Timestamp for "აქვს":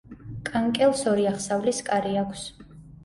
2.23-2.49